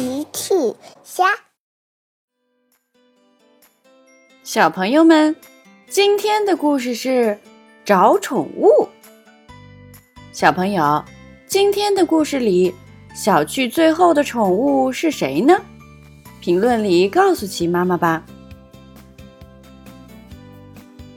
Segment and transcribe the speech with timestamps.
[0.00, 0.54] 奇趣
[1.04, 1.26] 虾，
[4.42, 5.36] 小朋友们，
[5.90, 7.38] 今天的故事是
[7.84, 8.88] 找宠物。
[10.32, 11.04] 小朋友，
[11.46, 12.74] 今天的故事里，
[13.14, 15.60] 小趣最后的宠物是谁呢？
[16.40, 18.24] 评论里告诉奇妈妈吧。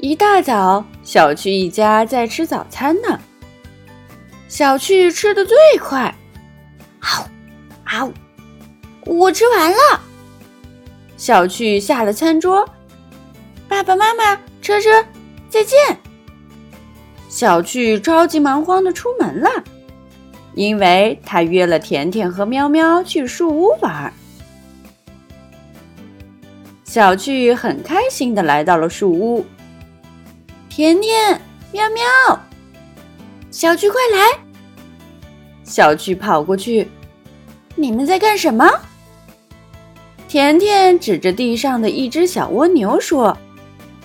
[0.00, 3.16] 一大早，小趣一家在吃早餐呢。
[4.48, 6.12] 小趣吃的最快，
[6.98, 7.24] 嗷，
[7.84, 8.12] 嗷。
[9.06, 10.00] 我吃完了，
[11.16, 12.68] 小趣下了餐桌。
[13.68, 15.04] 爸爸妈妈，车车，
[15.48, 15.78] 再见。
[17.28, 19.48] 小趣着急忙慌的出门了，
[20.54, 24.12] 因为他约了甜甜和喵喵去树屋玩。
[26.84, 29.44] 小趣很开心的来到了树屋。
[30.68, 31.40] 甜甜，
[31.72, 32.04] 喵喵，
[33.50, 34.38] 小趣快来！
[35.64, 36.88] 小趣跑过去，
[37.74, 38.70] 你们在干什么？
[40.32, 43.36] 甜甜指着地上的一只小蜗牛说：“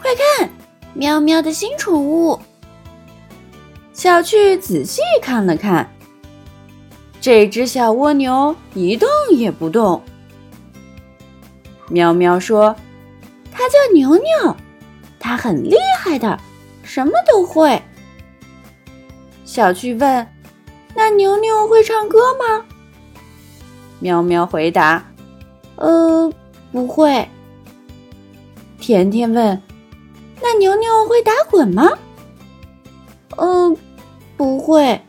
[0.00, 0.48] 快看，
[0.94, 2.38] 喵喵的新宠物。”
[3.92, 5.92] 小趣仔细看了看，
[7.20, 10.00] 这只小蜗牛一动也不动。
[11.88, 12.76] 喵喵说
[13.50, 14.56] ：“它叫牛牛，
[15.18, 16.38] 它很厉害的，
[16.84, 17.82] 什么都会。”
[19.44, 20.24] 小趣问
[20.94, 22.64] ：“那牛牛会唱歌吗？”
[23.98, 25.04] 喵喵回答。
[25.82, 26.32] 呃，
[26.70, 27.28] 不会。
[28.78, 29.60] 甜甜问
[30.40, 31.90] ：“那牛牛会打滚吗
[33.36, 33.76] ？”“呃，
[34.36, 35.00] 不会。”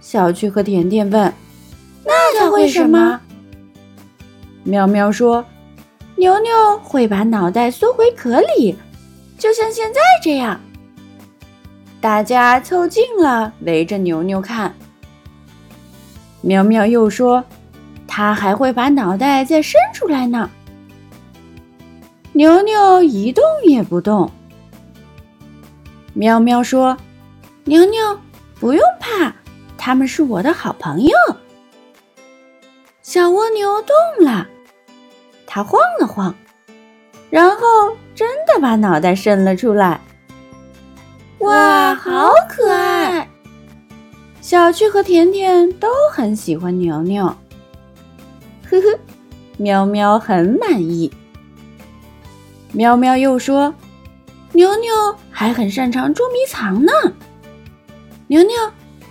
[0.00, 1.32] 小趣和甜甜问
[2.06, 3.20] ：“那它会什么？”
[4.62, 5.44] 喵喵说
[6.14, 6.52] ：“牛牛
[6.84, 8.76] 会把脑袋缩回壳里，
[9.36, 10.60] 就像现在这样。”
[12.00, 14.72] 大家凑近了，围着牛牛看。
[16.40, 17.44] 喵喵又说。
[18.12, 20.50] 它还会把脑袋再伸出来呢。
[22.32, 24.28] 牛牛一动也不动。
[26.12, 26.96] 喵喵说
[27.64, 28.18] ：“牛牛，
[28.58, 29.32] 不用怕，
[29.78, 31.16] 他们是我的好朋友。”
[33.00, 34.48] 小蜗牛动了，
[35.46, 36.34] 它晃了晃，
[37.30, 37.58] 然后
[38.16, 40.00] 真的把脑袋伸了出来。
[41.38, 43.28] 哇，好可爱！
[44.40, 47.32] 小趣和甜甜都很喜欢牛牛。
[48.70, 48.98] 呵呵，
[49.56, 51.12] 喵喵很满意。
[52.72, 53.74] 喵喵又说
[54.52, 54.88] ：“牛牛
[55.28, 56.92] 还很擅长捉迷藏呢。”
[58.28, 58.54] 牛牛，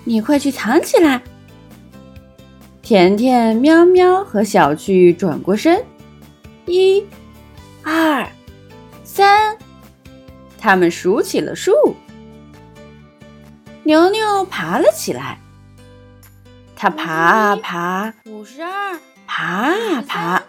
[0.05, 1.21] 你快去藏起来。
[2.81, 5.85] 甜甜、喵喵和小趣转过身，
[6.65, 7.05] 一、
[7.83, 8.25] 二、
[9.03, 9.57] 三，
[10.57, 11.73] 他们数起了数。
[13.83, 15.39] 牛牛爬了起来，
[16.75, 18.97] 它爬啊爬，五十二。
[19.39, 20.43] 爬啊爬，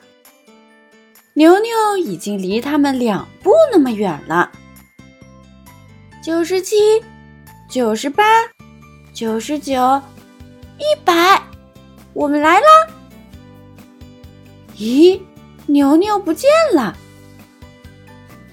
[1.35, 4.51] 牛牛已经离他们两步那么远了。
[6.21, 7.01] 九十七，
[7.69, 8.25] 九十八，
[9.15, 10.03] 九十九，
[10.77, 11.41] 一百，
[12.15, 12.67] 我们来了！
[14.77, 15.21] 咦，
[15.67, 16.97] 牛牛不见了。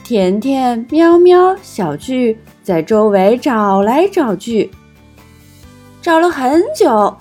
[0.04, 4.70] 甜甜、喵喵、小巨在周围找来找去，
[6.00, 7.18] 找了很久。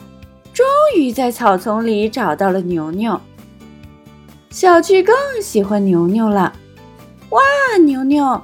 [0.87, 3.21] 终于在草丛里找到了牛牛。
[4.51, 6.53] 小趣更喜欢牛牛了。
[7.31, 7.41] 哇，
[7.85, 8.41] 牛牛，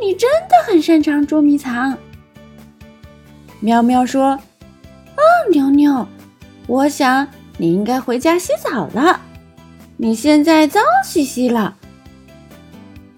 [0.00, 1.96] 你真的很擅长捉迷藏。
[3.60, 4.30] 喵喵说
[5.14, 5.22] ：“哦，
[5.52, 6.06] 牛牛，
[6.66, 7.28] 我想
[7.58, 9.20] 你应该回家洗澡了。
[9.96, 11.76] 你现在脏兮兮了。”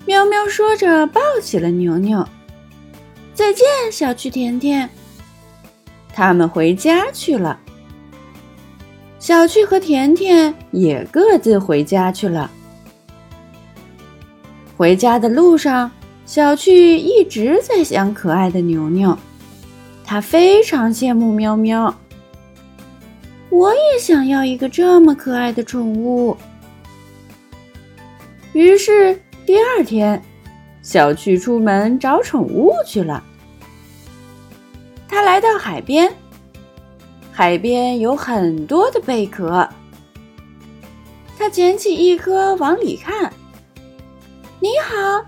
[0.05, 2.29] 喵喵说着抱起了牛牛。
[3.33, 4.91] 再见，小趣甜甜。
[6.13, 7.59] 他们回家去了。
[9.27, 12.49] 小趣和甜甜也各自回家去了。
[14.77, 15.91] 回家的路上，
[16.25, 19.19] 小趣一直在想可爱的牛牛，
[20.05, 21.93] 他非常羡慕喵喵。
[23.51, 26.37] 我也想要一个这么可爱的宠物。
[28.53, 30.23] 于是第二天，
[30.83, 33.21] 小趣出门找宠物去了。
[35.09, 36.09] 他来到海边。
[37.37, 39.69] 海边有很多的贝壳，
[41.37, 43.31] 他捡起一颗往里看。
[44.59, 45.23] 你好，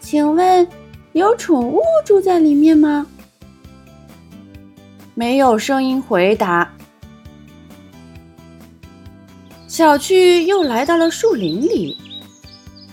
[0.00, 0.66] 请问
[1.12, 3.06] 有宠物住在里面吗？
[5.12, 6.72] 没有声音回答。
[9.68, 11.98] 小趣又来到了树林里，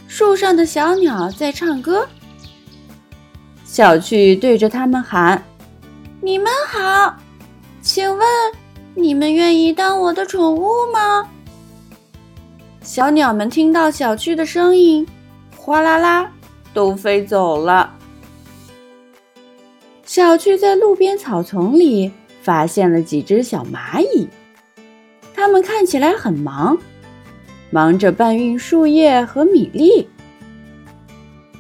[0.10, 2.06] 树上的小鸟在唱歌。
[3.64, 5.42] 小趣对着它们喊
[6.20, 7.16] ：“你们好。”
[7.82, 8.28] 请问，
[9.00, 11.30] 你们愿意当我的宠物吗？
[12.82, 15.08] 小鸟们听到小趣的声音，
[15.56, 16.32] 哗啦啦，
[16.74, 17.94] 都飞走了。
[20.04, 22.12] 小趣在路边草丛里
[22.42, 24.28] 发现了几只小蚂蚁，
[25.36, 26.76] 它们看起来很忙，
[27.70, 30.10] 忙着搬运树叶和米粒。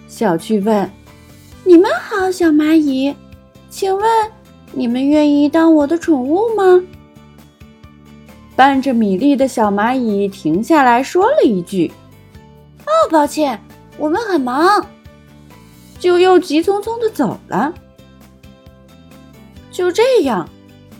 [0.08, 0.90] 小趣问
[1.64, 3.16] ：“你们好，小蚂蚁，
[3.70, 4.32] 请问
[4.72, 6.84] 你们愿意当我的宠物吗？”
[8.58, 11.92] 搬着米粒的小蚂蚁停下来说了一句
[12.88, 13.62] ：“哦，抱歉，
[14.00, 14.84] 我们很忙。”
[16.00, 17.72] 就又急匆匆的走了。
[19.72, 20.50] 就这样，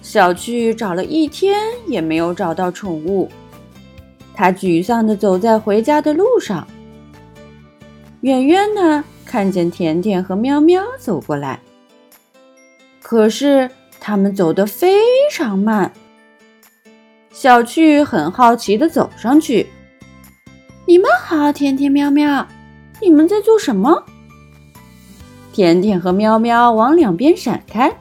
[0.04, 3.28] 小趣找了一天也没有找到宠物，
[4.36, 6.68] 他沮丧的走在回家的路上。
[8.22, 11.60] 远远的看见甜甜和喵喵走过来，
[13.02, 13.68] 可是
[14.00, 15.00] 他们走得非
[15.32, 15.92] 常慢。
[17.40, 19.68] 小趣很好奇的走上去
[20.88, 22.48] ：“你们好，甜甜、喵喵，
[23.00, 24.04] 你们在做什么？”
[25.54, 27.96] 甜甜和喵喵往两边闪开：“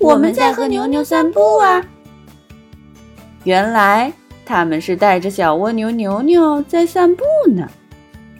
[0.00, 1.80] 我们在和牛牛散步啊。”
[3.44, 4.12] 原来
[4.44, 7.22] 他们是带着小蜗牛牛牛在散步
[7.54, 7.64] 呢，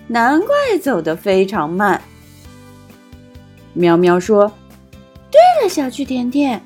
[0.09, 0.49] 难怪
[0.83, 2.03] 走得非常慢。
[3.73, 4.53] 喵喵说
[5.31, 6.61] ：“对了，小趣、甜甜，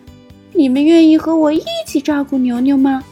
[0.55, 3.05] 你们愿意和我一起照顾牛牛吗？”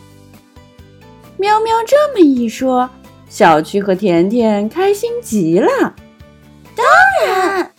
[1.40, 2.90] 喵喵这么一说，
[3.31, 5.70] 小趣和甜甜开心极了。
[6.76, 6.87] 当
[7.25, 7.72] 然，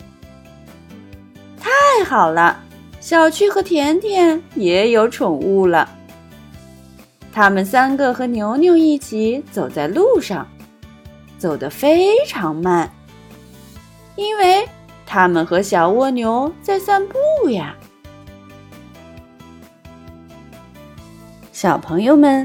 [1.60, 2.60] 太好了，
[2.98, 5.88] 小趣和甜甜也有宠物了。
[7.32, 10.44] 他们三个和牛牛一起走在路上，
[11.38, 12.92] 走得非常慢，
[14.16, 14.68] 因为
[15.06, 17.76] 他们和小蜗牛在散步呀。
[21.52, 22.44] 小朋友们。